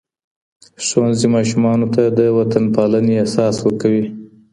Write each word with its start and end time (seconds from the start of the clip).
ښوونځي 0.85 1.27
ماشومانو 1.35 1.87
ته 1.93 2.03
د 2.17 2.19
وطنپالنې 2.37 3.13
احساس 3.21 3.55
ورکوي. 3.61 4.05